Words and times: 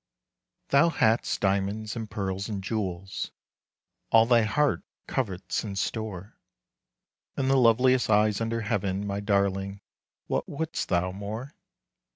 Thou 0.69 0.89
hast 0.89 1.41
diamonds, 1.41 1.95
and 1.95 2.09
pearls 2.09 2.49
and 2.49 2.63
jewels, 2.63 3.29
All 4.09 4.25
thy 4.25 4.41
heart 4.41 4.81
covets 5.05 5.63
in 5.63 5.75
store, 5.75 6.39
And 7.37 7.51
the 7.51 7.55
loveliest 7.55 8.09
eyes 8.09 8.41
under 8.41 8.61
heaven 8.61 9.05
My 9.05 9.19
darling, 9.19 9.79
what 10.25 10.49
wouldst 10.49 10.89
thou 10.89 11.11
more? 11.11 11.53